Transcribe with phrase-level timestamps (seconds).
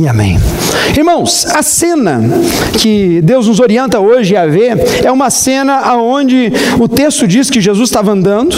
[0.00, 0.38] E amém.
[0.94, 2.20] Irmãos, a cena
[2.78, 7.62] que Deus nos orienta hoje a ver é uma cena onde o texto diz que
[7.62, 8.56] Jesus estava andando,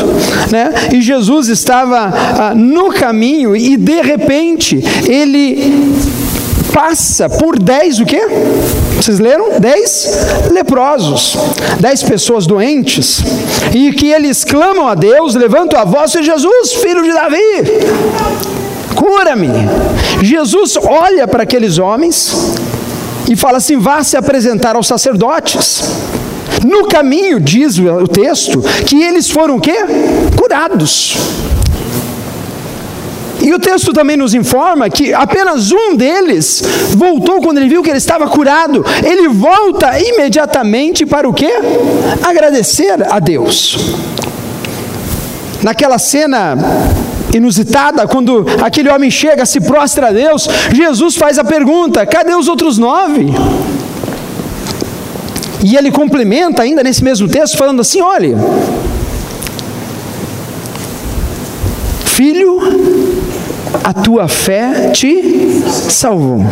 [0.51, 0.73] né?
[0.93, 5.95] E Jesus estava ah, no caminho e de repente ele
[6.73, 8.21] passa por dez o quê?
[8.97, 9.61] Vocês leram?
[9.61, 10.09] Dez
[10.51, 11.37] leprosos,
[11.79, 13.23] dez pessoas doentes,
[13.73, 17.37] e que eles clamam a Deus, levantam a voz, e Jesus, filho de Davi,
[18.95, 19.49] cura-me.
[20.23, 22.55] Jesus olha para aqueles homens
[23.29, 25.83] e fala assim: vá se apresentar aos sacerdotes.
[26.67, 29.77] No caminho, diz o texto, que eles foram o quê?
[30.37, 31.17] Curados.
[33.41, 36.63] E o texto também nos informa que apenas um deles
[36.97, 38.85] voltou quando ele viu que ele estava curado.
[39.05, 41.53] Ele volta imediatamente para o quê?
[42.23, 43.79] Agradecer a Deus.
[45.63, 46.59] Naquela cena
[47.35, 52.49] inusitada, quando aquele homem chega, se prostra a Deus, Jesus faz a pergunta: cadê os
[52.49, 53.27] outros nove?
[55.65, 58.37] E ele complementa ainda nesse mesmo texto, falando assim: olha,
[62.05, 62.59] filho,
[63.85, 66.45] a tua fé te salvou.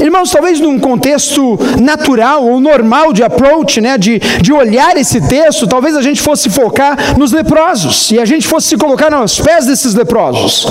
[0.00, 5.66] Irmãos, talvez num contexto natural ou normal de approach, né, de, de olhar esse texto,
[5.66, 9.66] talvez a gente fosse focar nos leprosos e a gente fosse se colocar nos pés
[9.66, 10.66] desses leprosos.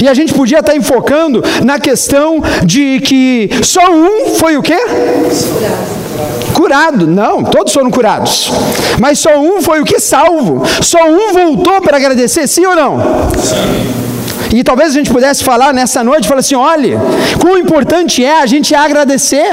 [0.00, 4.78] E a gente podia estar enfocando na questão de que só um foi o quê?
[6.54, 8.50] Curado, não, todos foram curados,
[8.98, 12.98] mas só um foi o que salvo, só um voltou para agradecer, sim ou não?
[13.38, 13.99] Sim.
[14.52, 16.98] E talvez a gente pudesse falar nessa noite, falar assim, olha,
[17.40, 19.50] quão importante é a gente agradecer.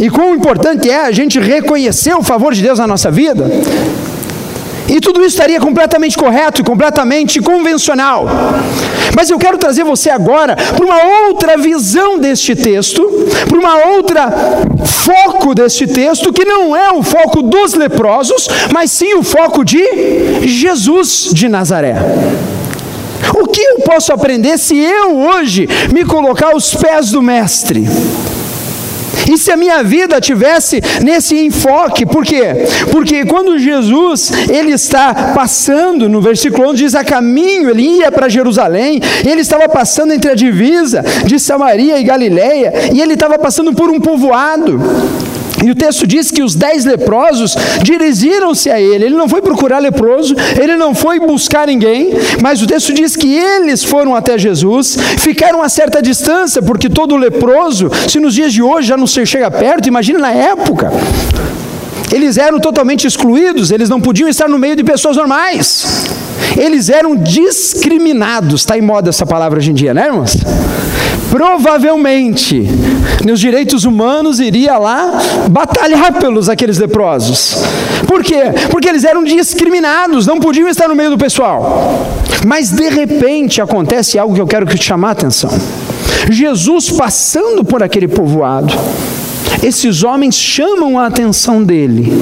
[0.00, 3.50] E quão importante é a gente reconhecer o favor de Deus na nossa vida.
[4.88, 8.26] E tudo isso estaria completamente correto e completamente convencional.
[9.14, 13.02] Mas eu quero trazer você agora para uma outra visão deste texto,
[13.48, 14.30] para uma outra
[14.84, 20.46] foco deste texto, que não é o foco dos leprosos, mas sim o foco de
[20.46, 21.96] Jesus de Nazaré.
[23.34, 27.86] O que eu posso aprender se eu hoje me colocar aos pés do Mestre?
[29.30, 32.66] E se a minha vida tivesse nesse enfoque, por quê?
[32.90, 38.28] Porque quando Jesus ele está passando, no versículo 11 diz a caminho, ele ia para
[38.28, 43.72] Jerusalém, ele estava passando entre a divisa de Samaria e Galiléia, e ele estava passando
[43.72, 44.80] por um povoado.
[45.64, 49.04] E o texto diz que os dez leprosos dirigiram-se a ele.
[49.04, 53.32] Ele não foi procurar leproso, ele não foi buscar ninguém, mas o texto diz que
[53.34, 58.62] eles foram até Jesus, ficaram a certa distância, porque todo leproso, se nos dias de
[58.62, 60.90] hoje já não se chega perto, imagina na época.
[62.10, 66.06] Eles eram totalmente excluídos, eles não podiam estar no meio de pessoas normais.
[66.56, 70.36] Eles eram discriminados, está em moda essa palavra hoje em dia, né, irmãos?
[71.30, 72.68] Provavelmente,
[73.24, 75.18] nos direitos humanos iria lá
[75.50, 77.56] batalhar pelos aqueles leprosos.
[78.06, 78.52] Por quê?
[78.70, 82.06] Porque eles eram discriminados, não podiam estar no meio do pessoal.
[82.46, 85.50] Mas de repente acontece algo que eu quero que te chamar a atenção.
[86.30, 88.74] Jesus passando por aquele povoado,
[89.62, 92.12] esses homens chamam a atenção dele.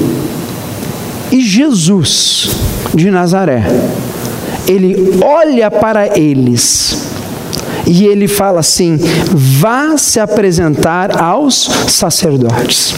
[1.31, 2.49] E Jesus
[2.93, 3.63] de Nazaré,
[4.67, 7.07] ele olha para eles
[7.87, 8.99] e ele fala assim:
[9.31, 12.95] vá se apresentar aos sacerdotes.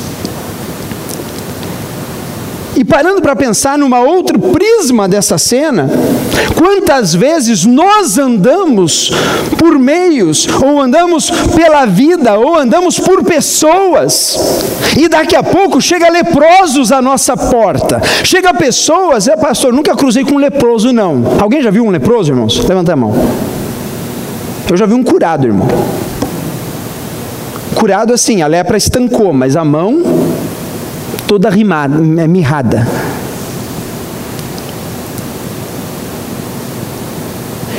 [2.76, 5.90] E parando para pensar numa outra prisma dessa cena,
[6.58, 9.12] quantas vezes nós andamos
[9.60, 14.38] por meios, ou andamos pela vida, ou andamos por pessoas,
[14.98, 20.24] e daqui a pouco chega leprosos à nossa porta, chega pessoas, é pastor, nunca cruzei
[20.24, 21.24] com um leproso não.
[21.40, 22.58] Alguém já viu um leproso, irmãos?
[22.68, 23.14] Levanta a mão.
[24.70, 25.68] Eu já vi um curado, irmão.
[27.76, 30.02] Curado assim, a lepra estancou, mas a mão
[31.28, 32.88] toda rimada, é mirrada.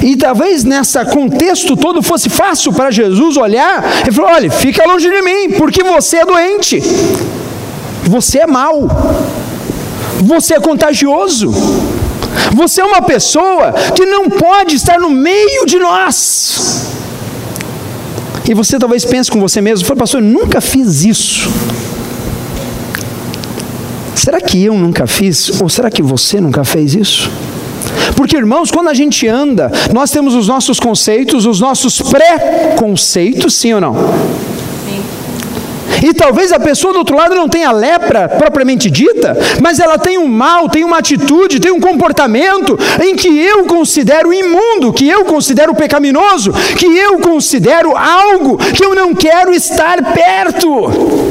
[0.03, 5.09] E talvez nessa contexto todo fosse fácil para Jesus olhar e falar: olha, fica longe
[5.09, 6.79] de mim, porque você é doente,
[8.03, 8.87] você é mau,
[10.21, 11.53] você é contagioso.
[12.53, 16.89] Você é uma pessoa que não pode estar no meio de nós.
[18.49, 21.51] E você talvez pense com você mesmo: foi pastor, eu nunca fiz isso.
[24.15, 25.61] Será que eu nunca fiz?
[25.61, 27.31] Ou será que você nunca fez isso?
[28.17, 33.75] Porque, irmãos, quando a gente anda, nós temos os nossos conceitos, os nossos pré-conceitos, sim
[33.75, 33.97] ou não?
[36.03, 40.19] E talvez a pessoa do outro lado não tenha lepra propriamente dita, mas ela tem
[40.19, 45.25] um mal, tem uma atitude, tem um comportamento em que eu considero imundo, que eu
[45.25, 51.25] considero pecaminoso, que eu considero algo que eu não quero estar perto.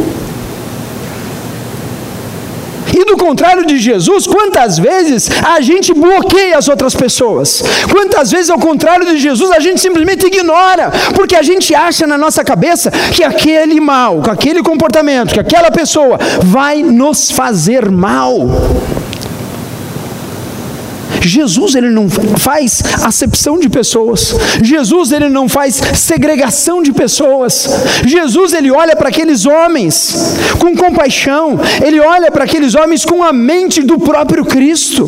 [2.95, 7.63] E do contrário de Jesus, quantas vezes a gente bloqueia as outras pessoas?
[7.91, 12.17] Quantas vezes, ao contrário de Jesus, a gente simplesmente ignora, porque a gente acha na
[12.17, 18.49] nossa cabeça que aquele mal, que aquele comportamento, que aquela pessoa vai nos fazer mal.
[21.23, 24.35] Jesus ele não faz acepção de pessoas.
[24.61, 27.69] Jesus ele não faz segregação de pessoas.
[28.05, 30.15] Jesus ele olha para aqueles homens
[30.59, 31.59] com compaixão.
[31.83, 35.07] Ele olha para aqueles homens com a mente do próprio Cristo.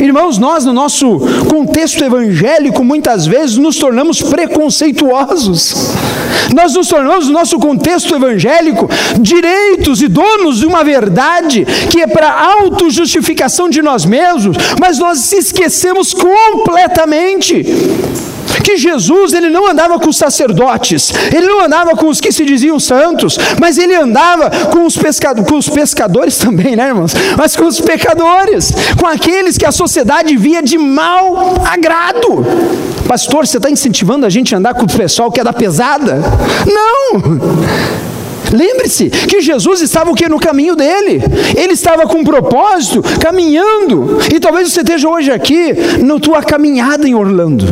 [0.00, 1.18] Irmãos, nós no nosso
[1.48, 5.74] contexto evangélico muitas vezes nos tornamos preconceituosos.
[6.54, 8.88] Nós nos tornamos no nosso contexto evangélico
[9.20, 15.32] direitos e donos de uma verdade que é para autojustificação de nós mesmos, mas nós
[15.32, 17.64] esquecemos completamente
[18.62, 22.44] que Jesus ele não andava com os sacerdotes, ele não andava com os que se
[22.44, 27.12] diziam santos, mas ele andava com os, pescado, com os pescadores também, né, irmãos?
[27.36, 32.44] Mas com os pecadores, com aqueles que a sociedade via de mau agrado.
[33.06, 36.20] Pastor, você está incentivando a gente a andar com o pessoal que é da pesada?
[36.66, 38.16] Não!
[38.52, 41.22] Lembre-se que Jesus estava o que no caminho dele.
[41.56, 44.18] Ele estava com um propósito, caminhando.
[44.34, 47.66] E talvez você esteja hoje aqui na tua caminhada em Orlando.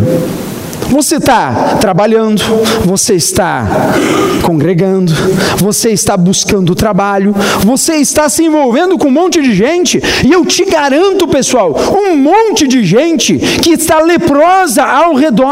[0.90, 2.42] Você está trabalhando,
[2.84, 3.66] você está
[4.42, 5.12] congregando,
[5.58, 10.44] você está buscando trabalho, você está se envolvendo com um monte de gente, e eu
[10.44, 15.44] te garanto, pessoal, um monte de gente que está leprosa ao redor,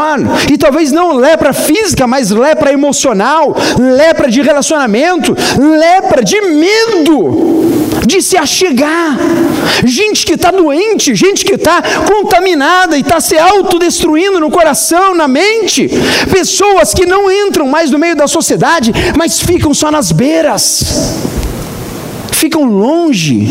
[0.51, 7.73] e talvez não lepra física, mas lepra emocional, lepra de relacionamento, lepra de medo
[8.05, 9.17] de se achegar.
[9.85, 15.22] Gente que está doente, gente que está contaminada e está se autodestruindo no coração, na
[15.27, 15.89] mente.
[16.31, 20.83] Pessoas que não entram mais no meio da sociedade, mas ficam só nas beiras,
[22.31, 23.47] ficam longe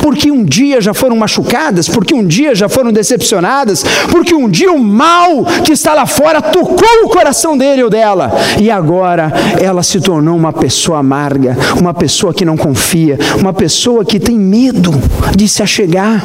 [0.00, 4.72] porque um dia já foram machucadas, porque um dia já foram decepcionadas, porque um dia
[4.72, 9.82] o mal que está lá fora tocou o coração dele ou dela, e agora ela
[9.82, 14.92] se tornou uma pessoa amarga, uma pessoa que não confia, uma pessoa que tem medo
[15.36, 16.22] de se achegar.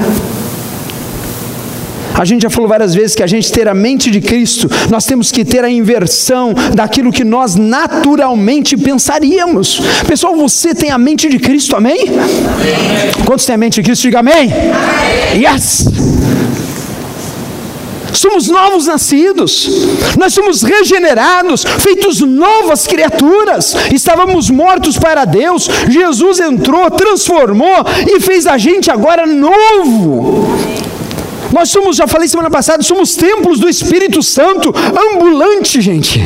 [2.18, 5.06] A gente já falou várias vezes que a gente ter a mente de Cristo, nós
[5.06, 9.82] temos que ter a inversão daquilo que nós naturalmente pensaríamos.
[10.08, 12.08] Pessoal, você tem a mente de Cristo, amém?
[12.08, 13.26] amém.
[13.26, 14.04] Quantos têm a mente de Cristo?
[14.04, 14.52] Diga amém.
[14.52, 15.44] amém.
[15.44, 15.86] Yes!
[18.16, 19.70] somos novos nascidos,
[20.18, 28.48] nós somos regenerados, feitos novas criaturas, estávamos mortos para Deus, Jesus entrou, transformou e fez
[28.48, 30.48] a gente agora novo.
[31.56, 34.74] Nós somos, já falei semana passada, somos templos do Espírito Santo,
[35.14, 36.22] ambulante, gente.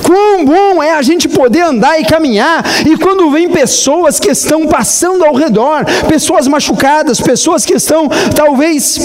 [0.00, 4.68] Quão bom é a gente poder andar e caminhar, e quando vem pessoas que estão
[4.68, 8.96] passando ao redor, pessoas machucadas, pessoas que estão talvez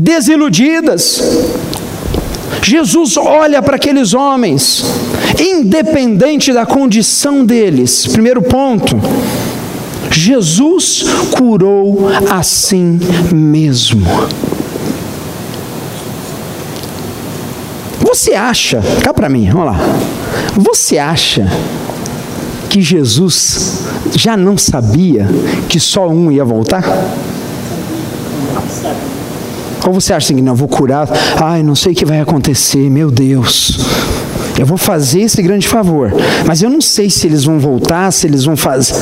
[0.00, 1.22] desiludidas.
[2.62, 4.86] Jesus olha para aqueles homens,
[5.38, 8.06] independente da condição deles.
[8.06, 8.98] Primeiro ponto,
[10.16, 11.04] Jesus
[11.36, 13.00] curou assim
[13.32, 14.06] mesmo.
[18.00, 19.76] Você acha, cá para mim, vamos lá.
[20.56, 21.50] Você acha
[22.70, 23.82] que Jesus
[24.14, 25.26] já não sabia
[25.68, 26.84] que só um ia voltar?
[29.84, 31.08] Ou você acha assim, não, vou curar,
[31.42, 33.80] ai, não sei o que vai acontecer, meu Deus.
[34.56, 36.12] Eu vou fazer esse grande favor,
[36.46, 38.94] mas eu não sei se eles vão voltar, se eles vão fazer.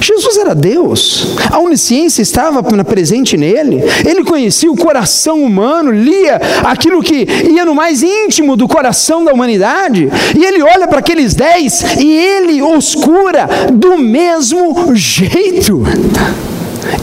[0.00, 7.02] Jesus era Deus, a onisciência estava presente nele, ele conhecia o coração humano, lia aquilo
[7.02, 11.82] que ia no mais íntimo do coração da humanidade, e ele olha para aqueles dez
[11.98, 15.82] e ele os cura do mesmo jeito.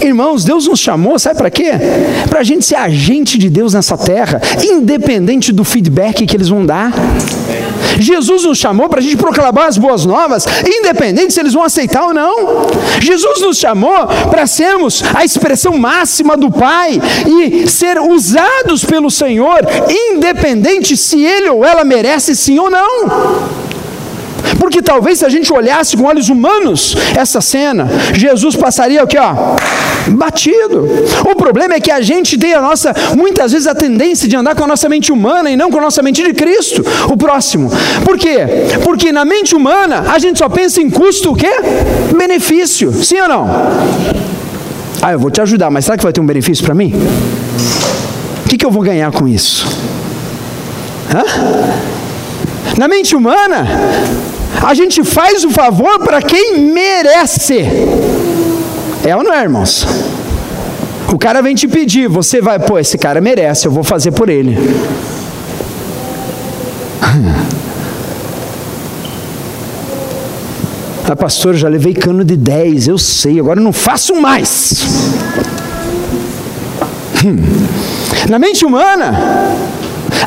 [0.01, 1.71] Irmãos, Deus nos chamou, sabe para quê?
[2.29, 6.65] Para a gente ser agente de Deus nessa terra, independente do feedback que eles vão
[6.65, 6.91] dar.
[7.99, 12.03] Jesus nos chamou para a gente proclamar as boas novas, independente se eles vão aceitar
[12.03, 12.67] ou não.
[12.99, 19.59] Jesus nos chamou para sermos a expressão máxima do Pai e ser usados pelo Senhor,
[20.11, 23.66] independente se ele ou ela merece sim ou não.
[24.67, 29.17] Porque talvez se a gente olhasse com olhos humanos essa cena, Jesus passaria o que,
[29.17, 29.33] ó?
[30.09, 30.89] Batido.
[31.23, 34.55] O problema é que a gente tem a nossa, muitas vezes, a tendência de andar
[34.55, 36.83] com a nossa mente humana e não com a nossa mente de Cristo.
[37.07, 37.71] O próximo.
[38.03, 38.39] Por quê?
[38.83, 41.51] Porque na mente humana a gente só pensa em custo o quê?
[42.17, 42.91] Benefício.
[42.91, 43.49] Sim ou não?
[45.01, 46.93] Ah, eu vou te ajudar, mas será que vai ter um benefício para mim?
[48.45, 49.65] O que, que eu vou ganhar com isso?
[51.09, 51.23] Hã?
[52.77, 53.65] Na mente humana,
[54.63, 57.65] a gente faz o favor para quem merece.
[59.03, 59.85] É ou não é, irmãos?
[61.11, 64.29] O cara vem te pedir, você vai, pô, esse cara merece, eu vou fazer por
[64.29, 64.57] ele.
[71.09, 74.73] Ah, pastor, já levei cano de 10, eu sei, agora não faço mais.
[77.25, 77.37] Hum.
[78.29, 79.17] Na mente humana,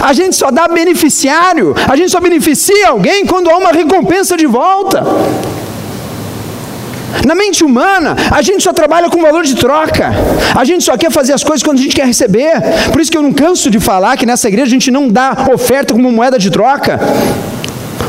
[0.03, 4.47] a gente só dá beneficiário, a gente só beneficia alguém quando há uma recompensa de
[4.47, 5.05] volta.
[7.27, 10.11] Na mente humana, a gente só trabalha com valor de troca.
[10.57, 12.53] A gente só quer fazer as coisas quando a gente quer receber.
[12.93, 15.47] Por isso que eu não canso de falar que nessa igreja a gente não dá
[15.53, 16.99] oferta como moeda de troca.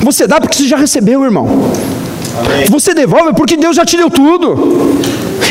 [0.02, 1.72] Você dá porque você já recebeu, irmão.
[2.70, 5.00] Você devolve porque Deus já te deu tudo.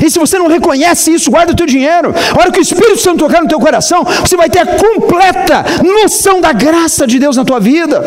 [0.02, 2.14] E se você não reconhece isso, guarda o teu dinheiro.
[2.34, 5.64] A hora que o Espírito Santo tocar no teu coração, você vai ter a completa
[5.82, 8.02] noção da graça de Deus na tua vida.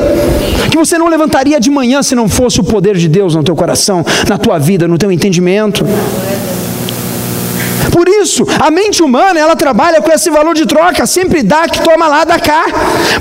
[0.72, 3.56] Que você não levantaria de manhã se não fosse o poder de Deus no teu
[3.56, 5.86] coração, na tua vida, no teu entendimento.
[7.92, 11.80] Por isso, a mente humana, ela trabalha com esse valor de troca, sempre dá que
[11.82, 12.66] toma lá, dá cá.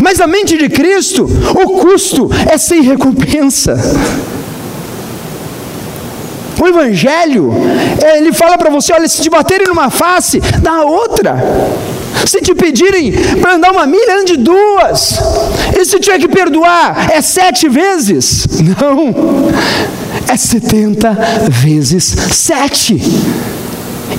[0.00, 3.76] Mas a mente de Cristo, o custo é sem recompensa.
[6.62, 7.52] O Evangelho,
[8.14, 11.34] ele fala para você: olha, se te baterem numa face, dá a outra.
[12.24, 15.18] Se te pedirem para andar uma milha, ande duas.
[15.76, 18.46] E se tiver que perdoar, é sete vezes?
[18.78, 19.12] Não,
[20.32, 21.18] é setenta
[21.50, 23.02] vezes sete.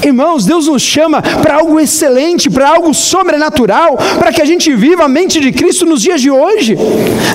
[0.01, 5.05] Irmãos, Deus nos chama para algo excelente, para algo sobrenatural, para que a gente viva
[5.05, 6.75] a mente de Cristo nos dias de hoje.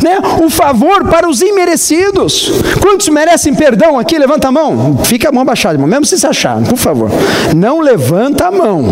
[0.03, 0.19] Né?
[0.43, 2.53] O favor para os imerecidos.
[2.81, 4.19] Quantos merecem perdão aqui?
[4.19, 4.99] Levanta a mão.
[5.05, 5.89] Fica a mão abaixada, irmão.
[5.89, 7.11] mesmo se se achar, por favor.
[7.55, 8.85] Não levanta a mão.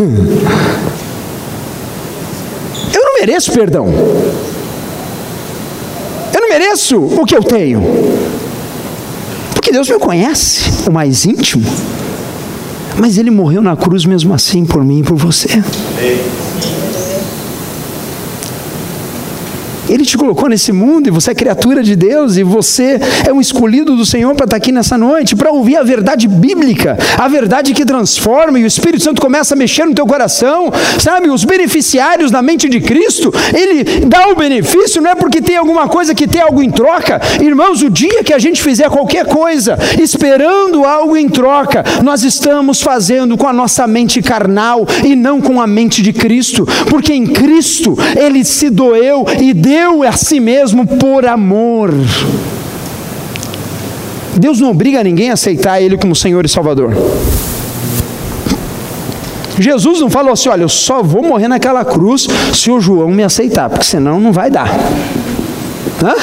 [2.92, 3.86] Eu não mereço perdão.
[6.34, 7.82] Eu não mereço o que eu tenho.
[9.60, 11.62] Porque Deus me conhece, o mais íntimo.
[12.98, 15.48] Mas Ele morreu na cruz mesmo assim por mim e por você.
[19.90, 23.40] Ele te colocou nesse mundo e você é criatura de Deus e você é um
[23.40, 27.74] escolhido do Senhor para estar aqui nessa noite, para ouvir a verdade bíblica, a verdade
[27.74, 31.28] que transforma e o Espírito Santo começa a mexer no teu coração, sabe?
[31.28, 35.88] Os beneficiários da mente de Cristo, ele dá o benefício, não é porque tem alguma
[35.88, 37.20] coisa que tem algo em troca.
[37.40, 42.80] Irmãos, o dia que a gente fizer qualquer coisa esperando algo em troca, nós estamos
[42.80, 47.26] fazendo com a nossa mente carnal e não com a mente de Cristo, porque em
[47.26, 51.90] Cristo ele se doeu e deu deu a si mesmo por amor.
[54.36, 56.92] Deus não obriga ninguém a aceitar Ele como Senhor e Salvador.
[59.58, 63.22] Jesus não falou assim: olha, eu só vou morrer naquela cruz se o João me
[63.22, 64.68] aceitar, porque senão não vai dar.
[66.02, 66.14] Hã?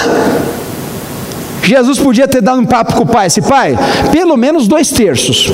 [1.64, 3.78] Jesus podia ter dado um papo com o pai, esse pai,
[4.12, 5.52] pelo menos dois terços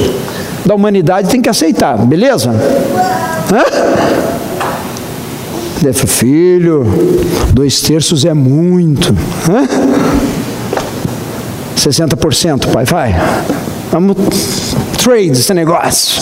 [0.65, 2.51] da humanidade tem que aceitar, beleza?
[3.51, 4.32] Hã?
[5.91, 6.85] Filho,
[7.51, 9.13] dois terços é muito.
[9.49, 9.67] Hã?
[11.75, 13.15] 60%, pai, vai.
[13.91, 14.15] Vamos
[15.03, 16.21] trade esse negócio.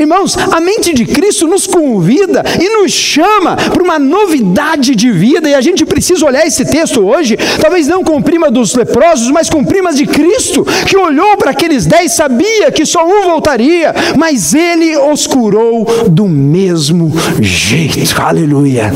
[0.00, 5.46] Irmãos, a mente de Cristo nos convida e nos chama para uma novidade de vida,
[5.46, 9.50] e a gente precisa olhar esse texto hoje, talvez não com prima dos leprosos, mas
[9.50, 14.54] com primas de Cristo, que olhou para aqueles dez, sabia que só um voltaria, mas
[14.54, 18.22] ele os curou do mesmo jeito.
[18.22, 18.94] Aleluia.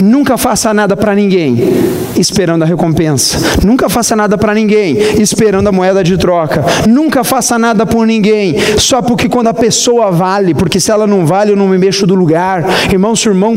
[0.00, 3.38] Nunca faça nada para ninguém esperando a recompensa.
[3.64, 6.64] Nunca faça nada para ninguém esperando a moeda de troca.
[6.86, 11.26] Nunca faça nada por ninguém só porque quando a pessoa vale, porque se ela não
[11.26, 12.64] vale eu não me mexo do lugar.
[12.90, 13.56] Irmão, se o irmão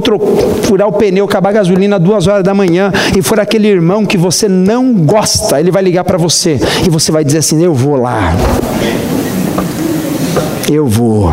[0.63, 4.17] furar o pneu, acabar a gasolina duas horas da manhã e for aquele irmão que
[4.17, 7.95] você não gosta, ele vai ligar para você e você vai dizer assim: Eu vou
[7.95, 8.33] lá.
[10.71, 11.31] Eu vou.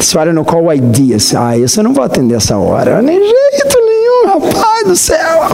[0.00, 1.34] Senhora, no call ideas.
[1.34, 3.00] Ah, isso eu não vou atender essa hora.
[3.00, 3.83] Nem jeito
[4.34, 5.48] nenhum, rapaz do céu.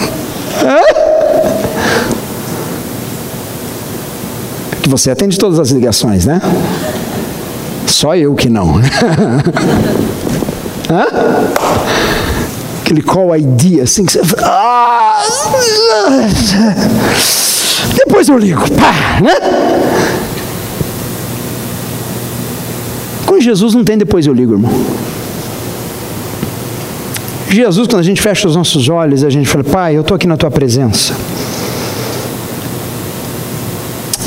[4.82, 6.40] Que você atende todas as ligações, né?
[7.86, 8.80] Só eu que não.
[10.90, 11.06] Hã?
[12.82, 14.20] Aquele call ID, assim que você.
[14.42, 15.22] Ah,
[17.94, 19.34] depois eu ligo, pá, né?
[23.26, 24.72] Com Jesus não tem depois eu ligo, irmão.
[27.52, 30.26] Jesus, quando a gente fecha os nossos olhos, a gente fala, Pai, eu estou aqui
[30.26, 31.14] na tua presença.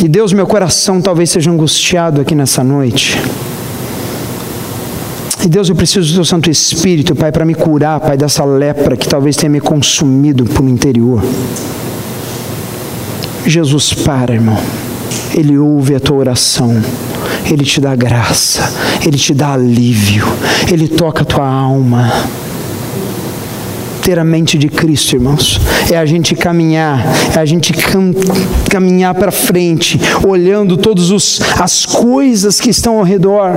[0.03, 3.18] E Deus, meu coração talvez seja angustiado aqui nessa noite.
[5.42, 8.98] E Deus, eu preciso do teu Santo Espírito, Pai, para me curar, Pai, dessa lepra
[8.98, 11.24] que talvez tenha me consumido por interior.
[13.46, 14.60] Jesus, para, irmão.
[15.34, 16.82] Ele ouve a tua oração.
[17.50, 18.70] Ele te dá graça,
[19.06, 20.25] Ele te dá alívio,
[20.70, 22.12] Ele toca a tua alma
[24.03, 25.60] ter a mente de Cristo, irmãos.
[25.89, 27.05] É a gente caminhar,
[27.36, 28.12] é a gente cam
[28.69, 33.53] caminhar para frente, olhando todas as coisas que estão ao redor.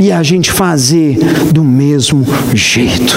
[0.00, 1.18] E a gente fazer
[1.52, 3.16] do mesmo jeito.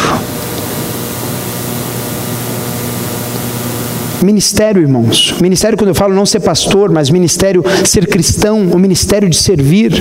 [4.24, 5.36] Ministério, irmãos.
[5.40, 9.94] Ministério, quando eu falo não ser pastor, mas ministério ser cristão, o ministério de servir.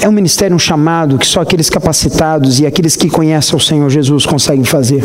[0.00, 3.90] É um ministério, um chamado que só aqueles capacitados e aqueles que conhecem o Senhor
[3.90, 5.02] Jesus conseguem fazer.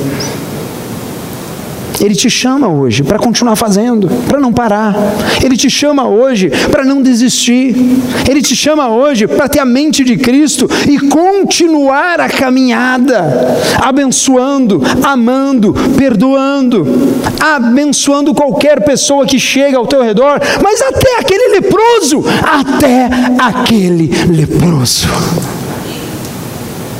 [2.01, 4.95] Ele te chama hoje para continuar fazendo, para não parar.
[5.43, 7.75] Ele te chama hoje para não desistir.
[8.29, 14.81] Ele te chama hoje para ter a mente de Cristo e continuar a caminhada, abençoando,
[15.03, 16.85] amando, perdoando,
[17.39, 23.09] abençoando qualquer pessoa que chega ao teu redor, mas até aquele leproso, até
[23.39, 25.07] aquele leproso.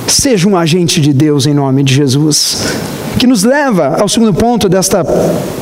[0.07, 2.57] Seja um agente de Deus em nome de Jesus
[3.23, 5.01] que nos leva ao segundo ponto desta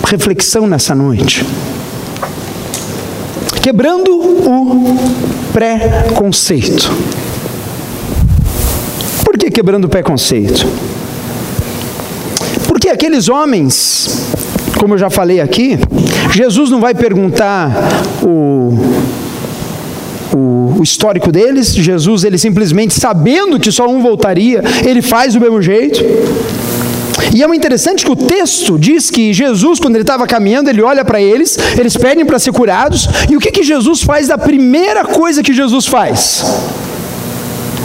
[0.09, 1.45] reflexão nessa noite.
[3.61, 4.97] Quebrando o
[5.53, 6.91] preconceito.
[9.23, 10.65] Por que quebrando o preconceito?
[12.67, 14.25] Porque aqueles homens,
[14.79, 15.77] como eu já falei aqui,
[16.31, 17.71] Jesus não vai perguntar
[18.23, 18.75] o
[20.33, 21.75] o, histórico deles.
[21.75, 26.03] Jesus, ele simplesmente sabendo que só um voltaria, ele faz do mesmo jeito.
[27.33, 31.05] E é interessante que o texto diz que Jesus, quando ele estava caminhando, ele olha
[31.05, 35.05] para eles, eles pedem para ser curados, e o que, que Jesus faz da primeira
[35.05, 36.43] coisa que Jesus faz?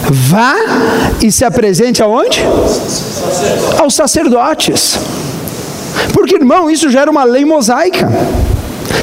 [0.09, 0.55] Vá
[1.21, 2.41] e se apresente aonde?
[3.79, 4.99] Aos sacerdotes.
[6.13, 8.09] Porque, irmão, isso já era uma lei mosaica.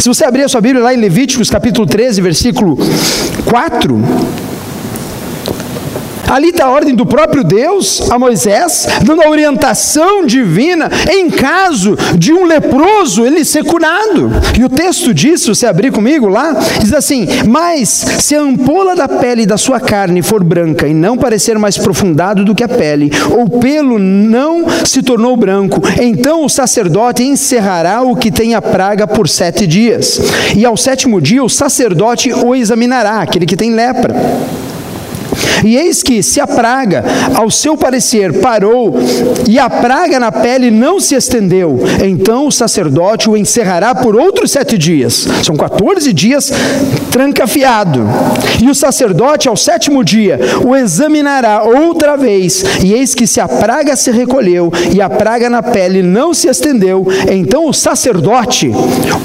[0.00, 2.76] Se você abrir a sua Bíblia lá em Levíticos capítulo 13, versículo
[3.44, 4.02] 4,
[6.28, 11.96] Ali está a ordem do próprio Deus a Moisés, dando a orientação divina em caso
[12.16, 14.30] de um leproso ele ser curado.
[14.58, 18.96] E o texto diz, se você abrir comigo lá, diz assim: Mas se a ampola
[18.96, 22.68] da pele da sua carne for branca e não parecer mais profundado do que a
[22.68, 28.62] pele, ou pelo não se tornou branco, então o sacerdote encerrará o que tem a
[28.62, 30.20] praga por sete dias.
[30.56, 34.14] E ao sétimo dia o sacerdote o examinará, aquele que tem lepra.
[35.64, 38.94] E eis que, se a praga, ao seu parecer, parou
[39.48, 44.50] e a praga na pele não se estendeu, então o sacerdote o encerrará por outros
[44.50, 45.26] sete dias.
[45.42, 46.52] São 14 dias
[47.10, 48.02] trancafiado.
[48.62, 52.64] E o sacerdote, ao sétimo dia, o examinará outra vez.
[52.82, 56.48] E eis que, se a praga se recolheu e a praga na pele não se
[56.48, 58.70] estendeu, então o sacerdote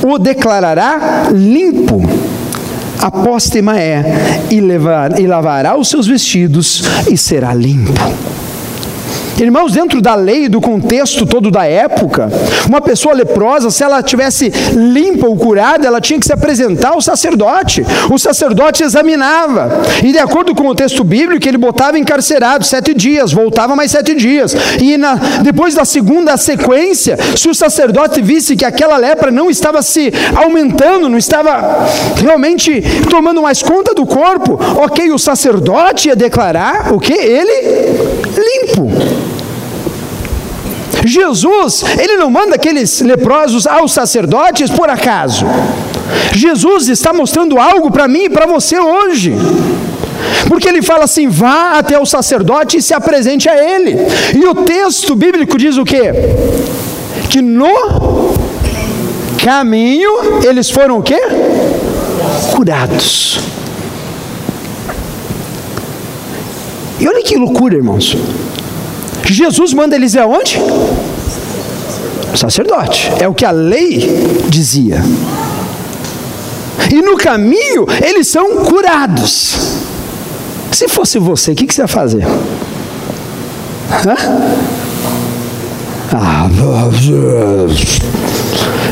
[0.06, 2.02] o declarará limpo
[3.02, 4.04] apóstema é,
[4.52, 7.94] e, levar, e lavará os seus vestidos e será limpo.
[9.40, 12.30] Irmãos, dentro da lei, do contexto todo da época,
[12.68, 17.02] uma pessoa leprosa, se ela tivesse limpa ou curada, ela tinha que se apresentar ao
[17.02, 17.86] sacerdote.
[18.12, 23.32] O sacerdote examinava, e de acordo com o texto bíblico, ele botava encarcerado sete dias,
[23.32, 24.54] voltava mais sete dias.
[24.82, 29.82] E na, depois da segunda sequência, se o sacerdote visse que aquela lepra não estava
[29.82, 31.88] se aumentando, não estava
[32.22, 37.14] realmente tomando mais conta do corpo, ok, o sacerdote ia declarar o que?
[37.14, 39.29] Ele limpo.
[41.06, 45.46] Jesus, ele não manda aqueles leprosos aos sacerdotes por acaso.
[46.34, 49.34] Jesus está mostrando algo para mim e para você hoje.
[50.48, 53.96] Porque ele fala assim: vá até o sacerdote e se apresente a ele.
[54.36, 56.12] E o texto bíblico diz o quê?
[57.30, 58.34] Que no
[59.44, 61.20] caminho eles foram o quê?
[62.56, 63.40] Curados.
[67.00, 68.18] E olha que loucura, irmãos.
[69.26, 70.60] Jesus manda eles ir aonde?
[72.36, 73.12] Sacerdote.
[73.20, 75.04] É o que a lei dizia.
[76.92, 79.80] E no caminho eles são curados.
[80.72, 82.26] Se fosse você, o que, que você ia fazer?
[84.06, 84.16] Hã?
[86.12, 86.50] Ah,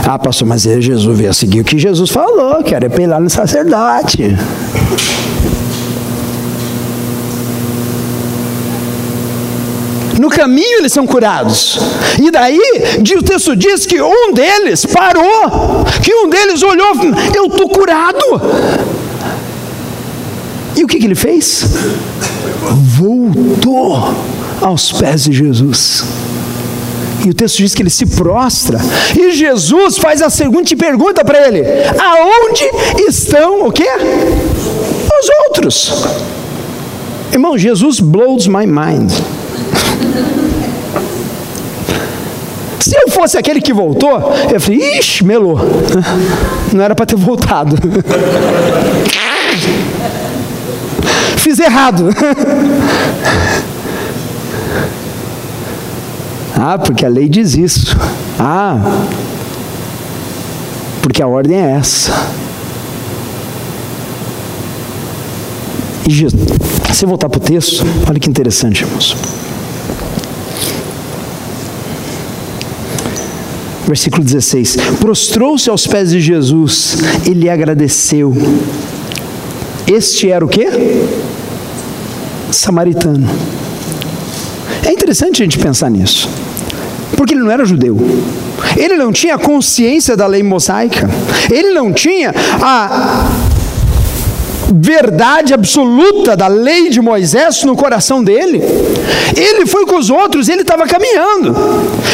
[0.05, 4.37] ah, pastor, mas Jesus veio seguir o que Jesus falou, que era apelar no sacerdote.
[10.19, 11.77] No caminho eles são curados.
[12.21, 12.59] E daí,
[13.17, 16.95] o texto diz que um deles parou, que um deles olhou,
[17.35, 18.41] eu estou curado.
[20.75, 21.65] E o que, que ele fez?
[22.97, 24.13] Voltou
[24.61, 26.03] aos pés de Jesus.
[27.25, 28.79] E o texto diz que ele se prostra.
[29.17, 31.61] E Jesus faz a seguinte pergunta para ele:
[31.99, 32.69] Aonde
[33.07, 33.89] estão o quê?
[35.19, 35.91] Os outros.
[37.31, 39.11] Irmão, Jesus blows my mind.
[42.87, 45.59] Se eu fosse aquele que voltou, eu falei, ixi, melou.
[46.71, 47.75] Não era para ter voltado.
[51.35, 52.05] Fiz errado.
[56.59, 57.95] Ah, porque a lei diz isso.
[58.39, 58.79] Ah,
[61.03, 62.11] porque a ordem é essa.
[66.07, 66.41] E Jesus,
[66.91, 69.15] se voltar para o texto, olha que interessante, irmãos.
[73.87, 78.35] Versículo 16: Prostrou-se aos pés de Jesus e lhe agradeceu.
[79.87, 80.67] Este era o que?
[82.51, 83.27] Samaritano.
[84.85, 86.29] É interessante a gente pensar nisso,
[87.15, 87.97] porque ele não era judeu,
[88.75, 91.09] ele não tinha consciência da lei mosaica,
[91.49, 93.46] ele não tinha a
[94.73, 98.61] verdade absoluta da lei de Moisés no coração dele.
[99.35, 101.55] Ele foi com os outros, ele estava caminhando.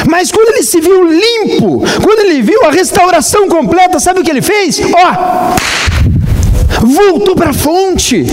[0.10, 4.30] Mas quando ele se viu limpo, quando ele viu a restauração completa, sabe o que
[4.32, 4.80] ele fez?
[4.80, 5.56] Ó,
[6.86, 8.26] voltou para a fonte.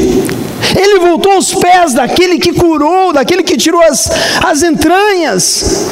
[0.76, 4.10] Ele voltou aos pés daquele que curou, daquele que tirou as,
[4.44, 5.88] as entranhas.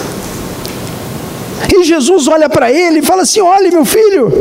[1.74, 4.32] E Jesus olha para ele e fala assim: Olha, meu filho,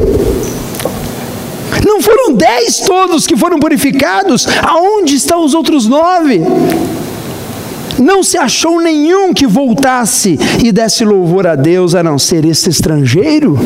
[1.86, 4.47] não foram dez todos que foram purificados?
[4.62, 6.41] Aonde estão os outros nove?
[7.99, 12.69] Não se achou nenhum que voltasse e desse louvor a Deus a não ser esse
[12.69, 13.58] estrangeiro?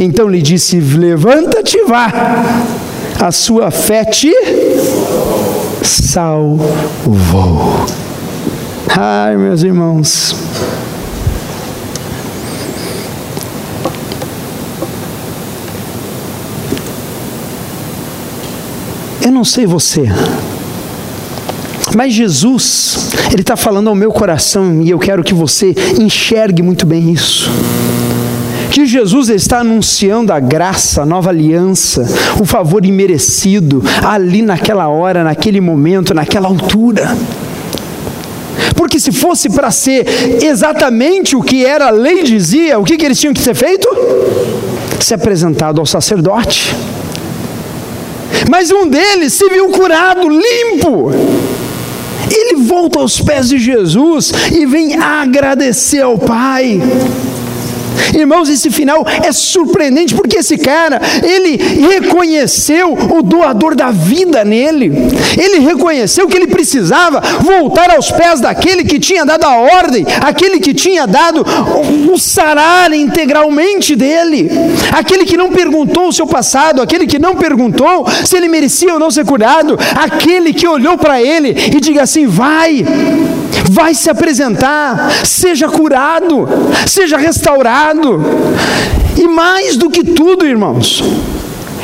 [0.00, 2.12] Então lhe disse: Levanta-te e vá,
[3.20, 4.32] a sua fé te
[5.82, 7.08] salvou.
[8.96, 10.36] Ai, meus irmãos.
[19.28, 20.04] Eu não sei você,
[21.94, 26.86] mas Jesus, Ele está falando ao meu coração e eu quero que você enxergue muito
[26.86, 27.50] bem isso
[28.70, 32.06] que Jesus está anunciando a graça, a nova aliança,
[32.40, 37.14] o favor imerecido, ali naquela hora, naquele momento, naquela altura.
[38.76, 40.06] Porque se fosse para ser
[40.42, 43.88] exatamente o que era a lei dizia, o que, que eles tinham que ser feito?
[44.98, 46.74] Se apresentado ao sacerdote.
[48.48, 51.10] Mas um deles se viu curado, limpo.
[52.30, 56.80] Ele volta aos pés de Jesus e vem agradecer ao Pai.
[58.14, 61.56] Irmãos, esse final é surpreendente porque esse cara, ele
[61.88, 64.92] reconheceu o doador da vida nele.
[65.36, 70.60] Ele reconheceu que ele precisava voltar aos pés daquele que tinha dado a ordem, aquele
[70.60, 71.44] que tinha dado
[72.10, 74.50] o sarar integralmente dele,
[74.92, 79.00] aquele que não perguntou o seu passado, aquele que não perguntou se ele merecia ou
[79.00, 82.84] não ser curado, aquele que olhou para ele e diga assim: vai,
[83.70, 86.48] vai se apresentar, seja curado,
[86.86, 88.20] seja restaurado curado.
[89.16, 91.02] E mais do que tudo, irmãos,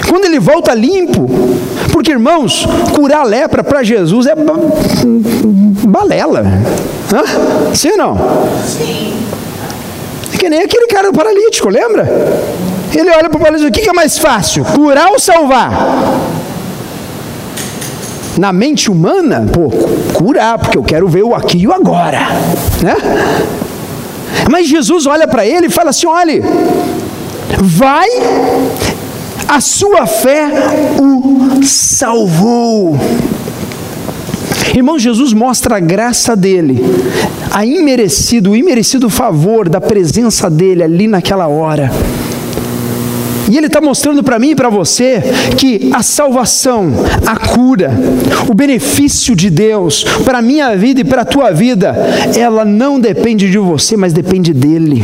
[0.09, 1.29] quando ele volta limpo,
[1.93, 4.35] porque irmãos, curar a lepra para Jesus é
[5.87, 6.45] balela.
[7.13, 7.75] Hã?
[7.75, 8.17] Sim ou não?
[8.67, 9.15] Sim.
[10.33, 12.05] É que nem aquele cara paralítico, lembra?
[12.95, 14.65] Ele olha para o paralítico, o que é mais fácil?
[14.65, 15.73] Curar ou salvar?
[18.39, 19.71] Na mente humana, pô,
[20.13, 22.21] curar, porque eu quero ver o aqui e o agora,
[22.83, 22.97] né?
[24.51, 26.43] Mas Jesus olha para ele e fala assim: olhe,
[27.61, 28.09] vai,
[29.49, 30.47] a sua fé
[31.01, 32.99] o salvou.
[34.75, 36.85] Irmão, Jesus mostra a graça dele,
[37.53, 41.93] a imerecido, o imerecido favor da presença dele ali naquela hora.
[43.51, 45.23] E Ele está mostrando para mim e para você
[45.59, 46.93] que a salvação,
[47.27, 47.93] a cura,
[48.49, 51.95] o benefício de Deus para a minha vida e para a tua vida,
[52.37, 55.03] ela não depende de você, mas depende dEle.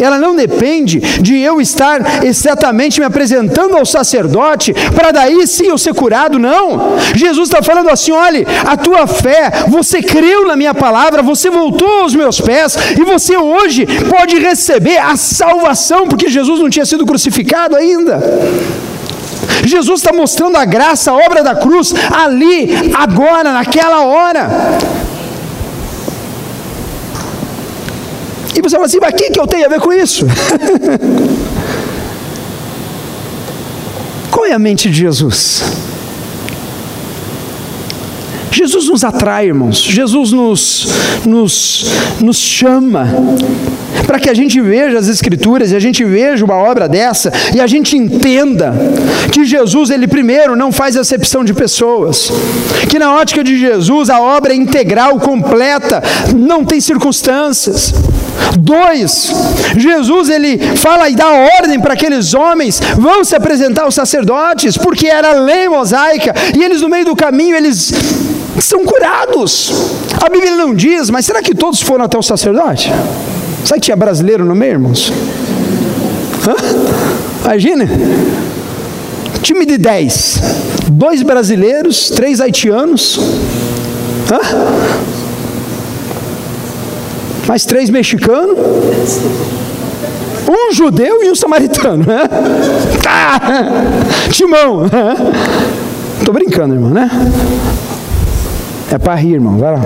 [0.00, 5.78] Ela não depende de eu estar exatamente me apresentando ao sacerdote para daí sim eu
[5.78, 6.96] ser curado, não.
[7.14, 12.02] Jesus está falando assim: olhe, a tua fé, você creu na minha palavra, você voltou
[12.02, 17.06] aos meus pés e você hoje pode receber a salvação, porque Jesus não tinha sido
[17.06, 18.20] crucificado ainda.
[19.64, 24.48] Jesus está mostrando a graça, a obra da cruz, ali, agora, naquela hora.
[28.54, 30.26] E você fala assim, mas o que, que eu tenho a ver com isso?
[34.30, 35.62] Qual é a mente de Jesus?
[38.50, 39.78] Jesus nos atrai, irmãos.
[39.82, 40.86] Jesus nos,
[41.26, 41.86] nos,
[42.20, 43.08] nos chama
[44.06, 47.60] para que a gente veja as Escrituras e a gente veja uma obra dessa e
[47.60, 48.74] a gente entenda
[49.32, 52.30] que Jesus, ele primeiro não faz acepção de pessoas,
[52.88, 56.02] que na ótica de Jesus a obra é integral, completa,
[56.36, 57.94] não tem circunstâncias.
[58.58, 59.32] Dois,
[59.76, 65.06] Jesus ele fala e dá ordem para aqueles homens vão se apresentar aos sacerdotes, porque
[65.06, 67.92] era a lei mosaica, e eles no meio do caminho eles
[68.60, 69.72] são curados.
[70.22, 72.92] A Bíblia não diz, mas será que todos foram até o sacerdote?
[73.64, 75.12] Será que tinha brasileiro no meio, irmãos?
[76.46, 76.54] Hã?
[77.44, 77.88] Imagina.
[79.42, 80.40] Time de 10.
[80.90, 83.18] Dois brasileiros, três haitianos.
[84.30, 85.21] Hã?
[87.46, 88.58] Mais três mexicanos.
[90.48, 92.04] Um judeu e um samaritano.
[92.04, 92.22] Né?
[93.02, 93.40] Tá.
[94.30, 94.86] Timão.
[96.18, 97.10] Estou brincando, irmão, né?
[98.90, 99.58] É para rir, irmão.
[99.58, 99.80] Vai lá.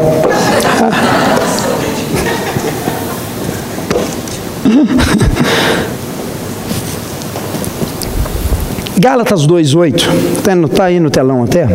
[8.99, 9.95] Gálatas 2,8,
[10.39, 11.69] está tá aí no telão até.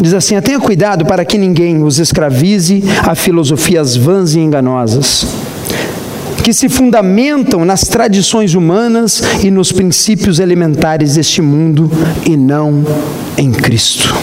[0.00, 5.26] Diz assim: tenha cuidado para que ninguém os escravize a filosofias vãs e enganosas,
[6.44, 11.90] que se fundamentam nas tradições humanas e nos princípios elementares deste mundo
[12.24, 12.84] e não
[13.36, 14.14] em Cristo.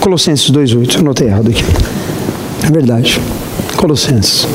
[0.00, 1.62] Colossenses 2,8, anotei errado aqui.
[2.66, 3.20] É verdade.
[3.76, 4.46] Colossenses.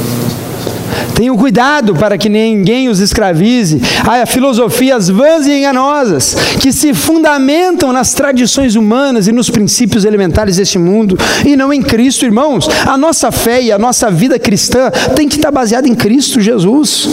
[1.13, 7.93] Tenham cuidado para que ninguém os escravize a filosofias vãs e enganosas, que se fundamentam
[7.93, 12.67] nas tradições humanas e nos princípios elementares deste mundo, e não em Cristo, irmãos.
[12.85, 17.09] A nossa fé e a nossa vida cristã tem que estar baseada em Cristo Jesus.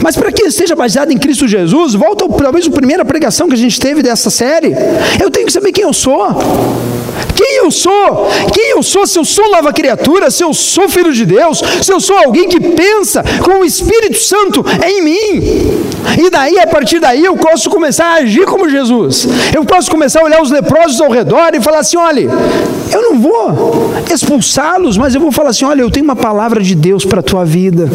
[0.00, 3.58] Mas para que esteja baseado em Cristo Jesus, volta talvez a primeira pregação que a
[3.58, 4.72] gente teve dessa série.
[5.20, 6.28] Eu tenho que saber quem eu sou.
[7.34, 8.28] Quem eu sou?
[8.52, 9.06] Quem eu sou?
[9.06, 12.48] Se eu sou nova criatura, se eu sou filho de Deus, se eu sou alguém
[12.48, 15.86] que pensa com o Espírito Santo em mim.
[16.22, 19.28] E daí, a partir daí, eu posso começar a agir como Jesus.
[19.54, 22.28] Eu posso começar a olhar os leprosos ao redor e falar assim: olha,
[22.92, 26.74] eu não vou expulsá-los, mas eu vou falar assim: olha, eu tenho uma palavra de
[26.74, 27.90] Deus para a tua vida.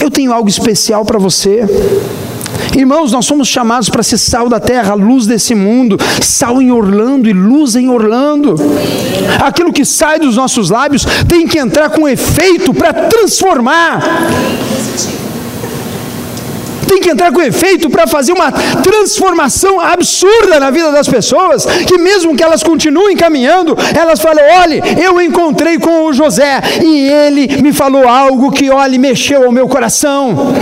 [0.00, 1.64] Eu tenho algo especial para você.
[2.74, 7.28] Irmãos, nós somos chamados para ser sal da terra, luz desse mundo, sal em Orlando
[7.28, 8.56] e luz em Orlando.
[9.44, 14.02] Aquilo que sai dos nossos lábios tem que entrar com efeito para transformar
[16.92, 21.96] tem que entrar com efeito para fazer uma transformação absurda na vida das pessoas, que
[21.96, 27.62] mesmo que elas continuem caminhando, elas falam: olhe, eu encontrei com o José e ele
[27.62, 30.52] me falou algo que, olhe, mexeu ao meu coração.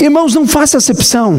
[0.00, 1.38] Irmãos, não faça acepção.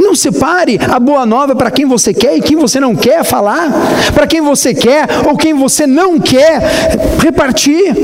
[0.00, 3.70] Não separe a boa nova para quem você quer e quem você não quer falar,
[4.14, 6.60] para quem você quer ou quem você não quer
[7.20, 7.94] repartir.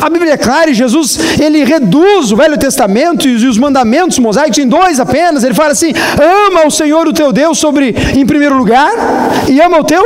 [0.00, 4.58] A Bíblia é clara e Jesus ele reduz o Velho Testamento e os mandamentos mosaicos
[4.58, 5.44] em dois apenas.
[5.44, 8.90] Ele fala assim: ama o Senhor o teu Deus sobre em primeiro lugar
[9.48, 10.02] e ama o teu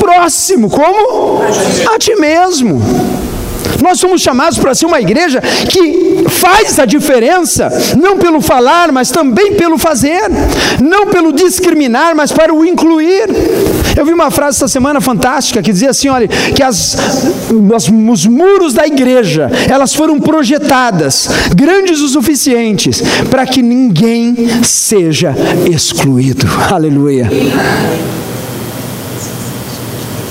[0.00, 1.40] próximo como
[1.94, 2.78] a ti mesmo.
[3.82, 9.10] Nós somos chamados para ser uma igreja que faz a diferença, não pelo falar, mas
[9.10, 10.22] também pelo fazer,
[10.82, 13.28] não pelo discriminar, mas para o incluir.
[13.96, 16.96] Eu vi uma frase essa semana fantástica que dizia assim: olha, que as,
[17.74, 25.34] as, os muros da igreja elas foram projetadas grandes o suficientes para que ninguém seja
[25.70, 26.46] excluído.
[26.70, 27.28] Aleluia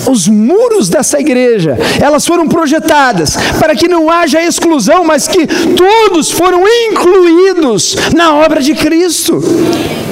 [0.09, 6.31] os muros dessa igreja, elas foram projetadas para que não haja exclusão, mas que todos
[6.31, 9.41] foram incluídos na obra de Cristo.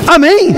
[0.07, 0.55] Amém?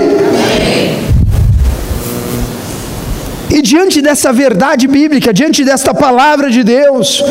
[3.50, 7.22] E diante dessa verdade bíblica, diante desta palavra de Deus,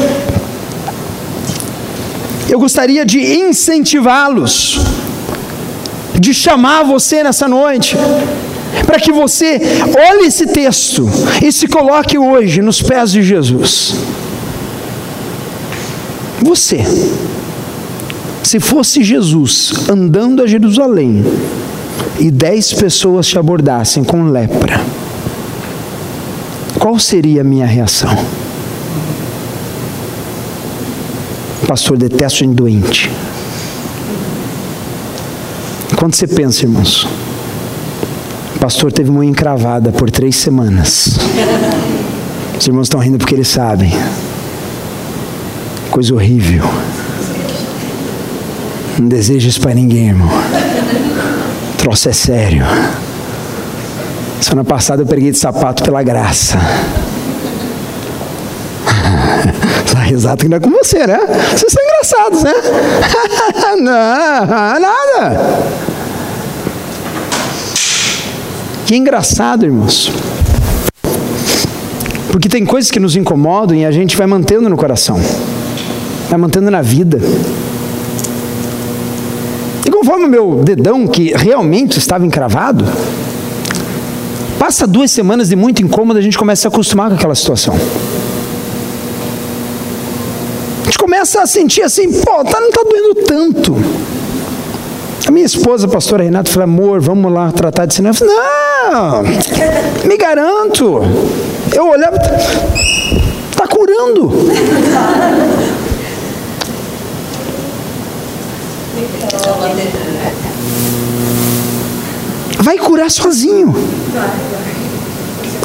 [2.49, 4.79] eu gostaria de incentivá-los,
[6.19, 7.95] de chamar você nessa noite
[8.85, 9.59] para que você
[10.09, 11.07] olhe esse texto
[11.43, 13.95] e se coloque hoje nos pés de Jesus.
[16.41, 16.83] Você,
[18.43, 21.25] se fosse Jesus andando a Jerusalém
[22.19, 24.81] e dez pessoas te abordassem com lepra,
[26.79, 28.15] qual seria a minha reação?
[31.67, 33.11] Pastor, detesto em doente.
[35.97, 37.07] Quando você pensa, irmãos,
[38.57, 41.19] o pastor teve uma encravada por três semanas.
[42.59, 43.93] Os irmãos estão rindo porque eles sabem.
[45.91, 46.63] Coisa horrível.
[48.97, 50.27] Não desejo isso para ninguém, irmão.
[50.27, 52.65] O troço é sério.
[54.41, 56.57] Semana passada eu preguei de sapato pela graça.
[59.85, 61.19] Essa risada que não é com você, né?
[61.55, 62.53] Vocês são engraçados, né?
[63.77, 65.37] não, nada.
[68.87, 70.09] Que engraçado, irmãos.
[72.31, 75.21] Porque tem coisas que nos incomodam e a gente vai mantendo no coração,
[76.29, 77.19] vai mantendo na vida.
[79.85, 82.85] E conforme o meu dedão, que realmente estava encravado,
[84.57, 87.77] passa duas semanas de muito incômodo, a gente começa a se acostumar com aquela situação
[91.07, 93.75] começa a sentir assim, pô, tá, não está doendo tanto.
[95.27, 98.15] A minha esposa, a pastora Renata, falou, amor, vamos lá tratar de cinema.
[98.15, 98.35] Eu falei,
[98.89, 99.23] não,
[100.07, 101.01] me garanto.
[101.75, 102.17] Eu olhava,
[103.51, 104.31] está curando.
[112.59, 113.75] Vai curar sozinho.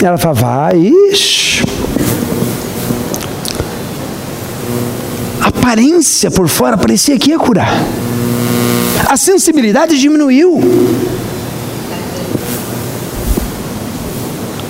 [0.03, 1.62] Ela fala, vai, ixi.
[5.72, 7.72] aparência por fora parecia que ia curar.
[9.12, 10.59] A sensibilidade diminuiu.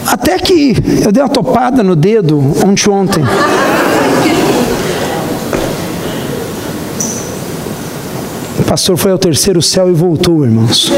[0.05, 0.75] Até que
[1.05, 3.23] eu dei uma topada no dedo ontem ontem.
[8.59, 10.91] O pastor foi ao terceiro céu e voltou, irmãos.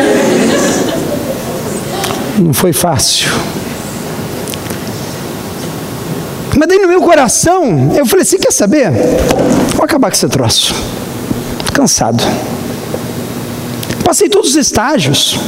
[2.39, 3.31] Não foi fácil.
[6.57, 8.91] Mas daí no meu coração, eu falei assim: quer saber?
[9.75, 10.75] Vou acabar com esse troço.
[11.61, 12.25] Estou cansado.
[14.05, 15.39] Passei todos os estágios.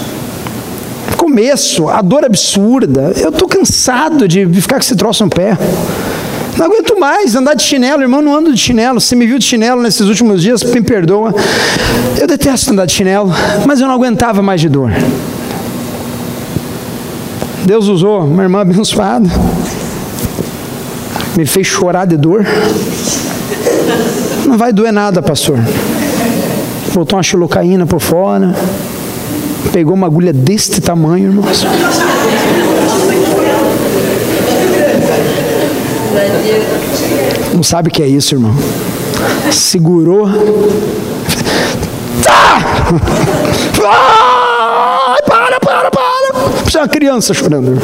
[1.17, 3.13] Começo, a dor absurda.
[3.17, 5.57] Eu estou cansado de ficar com esse troço no pé.
[6.57, 9.01] Não aguento mais andar de chinelo, irmão, não ando de chinelo.
[9.01, 11.35] Você me viu de chinelo nesses últimos dias, me perdoa.
[12.19, 13.31] Eu detesto andar de chinelo,
[13.67, 14.91] mas eu não aguentava mais de dor.
[17.65, 19.29] Deus usou uma irmã abençoada
[21.37, 22.45] me fez chorar de dor.
[24.47, 25.59] Não vai doer nada, pastor.
[26.97, 28.55] Botou uma xilocaína por fora.
[29.71, 31.63] Pegou uma agulha deste tamanho, irmãos.
[37.55, 38.55] Não sabe o que é isso, irmão.
[39.53, 40.27] Segurou.
[42.23, 42.63] Tá!
[43.85, 46.33] Ah, para, para, para!
[46.75, 47.79] É uma criança chorando.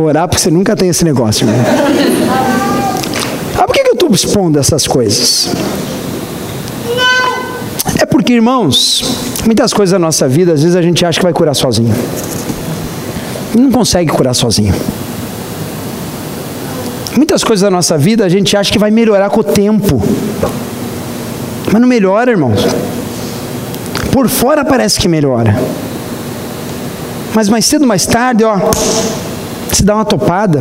[0.00, 1.66] Orar porque você nunca tem esse negócio, irmão.
[3.58, 5.50] Ah, por que eu estou expondo essas coisas?
[7.98, 9.02] É porque, irmãos,
[9.44, 11.94] muitas coisas da nossa vida, às vezes a gente acha que vai curar sozinho.
[13.54, 14.74] Não consegue curar sozinho.
[17.16, 20.02] Muitas coisas da nossa vida a gente acha que vai melhorar com o tempo.
[21.72, 22.60] Mas não melhora, irmãos.
[24.12, 25.58] Por fora parece que melhora.
[27.34, 28.56] Mas mais cedo, mais tarde, ó,
[29.72, 30.60] se dá uma topada.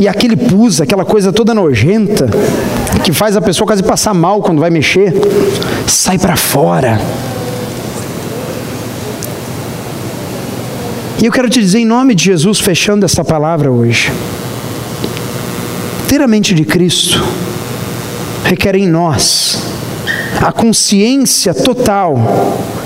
[0.00, 2.28] E aquele pus, aquela coisa toda nojenta,
[3.02, 5.12] que faz a pessoa quase passar mal quando vai mexer,
[5.86, 7.00] sai para fora.
[11.20, 14.12] E eu quero te dizer em nome de Jesus, fechando essa palavra hoje.
[16.06, 17.22] Ter a mente de Cristo
[18.44, 19.62] requer em nós
[20.40, 22.16] a consciência total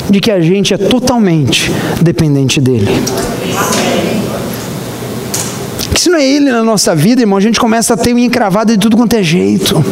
[0.08, 1.70] de que a gente é totalmente
[2.00, 2.90] dependente dele.
[3.70, 3.91] Que
[6.02, 8.72] se não é ele na nossa vida, irmão, a gente começa a ter um encravado
[8.72, 9.84] de tudo quanto é jeito.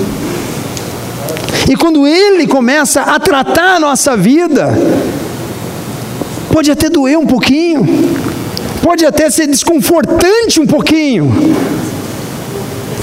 [1.68, 4.76] E quando ele começa a tratar a nossa vida,
[6.52, 7.86] pode até doer um pouquinho,
[8.82, 11.32] pode até ser desconfortante um pouquinho,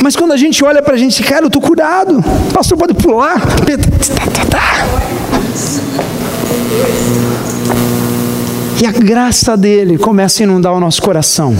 [0.03, 2.19] mas quando a gente olha para a gente, cara, eu estou curado.
[2.19, 3.41] O pastor pode pular.
[8.81, 11.55] E a graça dele começa a inundar o nosso coração.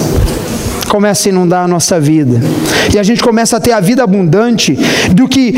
[0.88, 2.40] Começa a inundar a nossa vida.
[2.94, 4.78] E a gente começa a ter a vida abundante
[5.12, 5.54] do que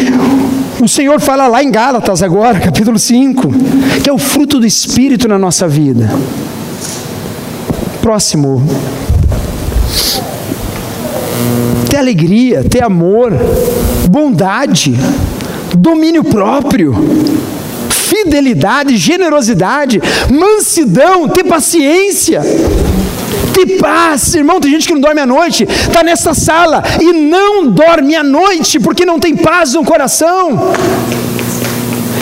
[0.82, 3.50] o Senhor fala lá em Gálatas agora, capítulo 5,
[4.04, 6.10] que é o fruto do Espírito na nossa vida.
[8.02, 8.64] Próximo.
[11.90, 13.34] Ter alegria, ter amor,
[14.10, 14.96] bondade,
[15.76, 16.96] domínio próprio
[17.90, 22.42] fidelidade, generosidade, mansidão, ter paciência
[23.54, 24.34] ter paz.
[24.36, 28.24] Irmão, tem gente que não dorme à noite, está nessa sala e não dorme à
[28.24, 30.74] noite porque não tem paz no coração.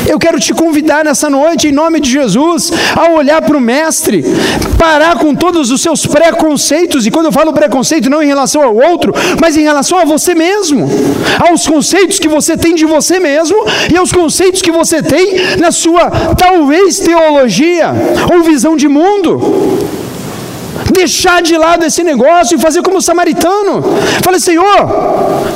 [0.07, 4.23] Eu quero te convidar nessa noite, em nome de Jesus, a olhar para o Mestre,
[4.80, 8.73] parar com todos os seus preconceitos, e quando eu falo preconceito, não em relação ao
[8.73, 10.89] outro, mas em relação a você mesmo,
[11.49, 13.57] aos conceitos que você tem de você mesmo
[13.93, 17.91] e aos conceitos que você tem na sua, talvez, teologia
[18.34, 19.96] ou visão de mundo
[20.97, 23.83] deixar de lado esse negócio e fazer como o samaritano.
[24.23, 24.79] Falei, Senhor,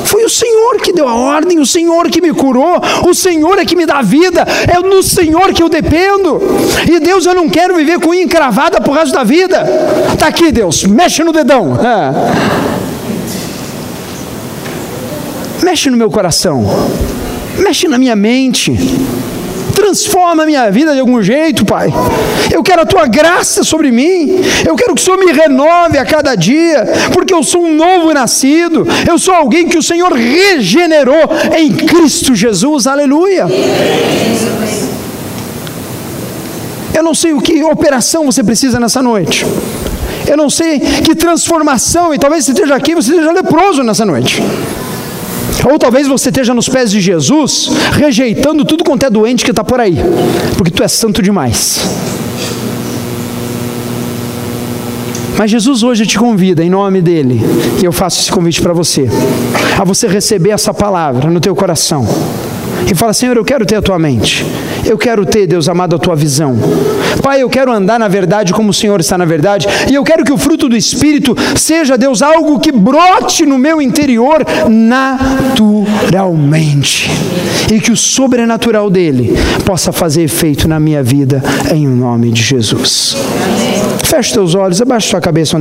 [0.04, 3.64] foi o Senhor que deu a ordem, o Senhor que me curou, o Senhor é
[3.64, 6.40] que me dá vida, é no Senhor que eu dependo.
[6.90, 9.66] E Deus, eu não quero viver com encravada por resto da vida.
[10.12, 11.76] Está aqui, Deus, mexe no dedão.
[11.76, 12.72] É.
[15.64, 16.64] Mexe no meu coração,
[17.58, 18.76] mexe na minha mente
[19.92, 21.92] transforma a minha vida de algum jeito, Pai.
[22.50, 24.40] Eu quero a tua graça sobre mim.
[24.66, 28.12] Eu quero que o Senhor me renove a cada dia, porque eu sou um novo
[28.14, 28.86] nascido.
[29.06, 31.28] Eu sou alguém que o Senhor regenerou
[31.58, 32.86] em Cristo Jesus.
[32.86, 33.46] Aleluia.
[36.94, 39.44] Eu não sei o que operação você precisa nessa noite.
[40.26, 44.42] Eu não sei que transformação, e talvez você esteja aqui, você esteja leproso nessa noite.
[45.70, 49.62] Ou talvez você esteja nos pés de Jesus, rejeitando tudo quanto é doente que está
[49.62, 49.96] por aí,
[50.56, 51.80] porque tu é santo demais.
[55.38, 57.40] Mas Jesus hoje te convida, em nome dele,
[57.80, 59.08] e eu faço esse convite para você,
[59.78, 62.06] a você receber essa palavra no teu coração
[62.90, 64.46] e fala: Senhor, eu quero ter a tua mente.
[64.84, 66.56] Eu quero ter, Deus amado, a tua visão.
[67.22, 69.66] Pai, eu quero andar na verdade como o Senhor está na verdade.
[69.90, 73.80] E eu quero que o fruto do Espírito seja, Deus, algo que brote no meu
[73.80, 77.08] interior naturalmente.
[77.72, 83.16] E que o sobrenatural dele possa fazer efeito na minha vida, em nome de Jesus.
[84.04, 85.56] Feche teus olhos, abaixa tua cabeça.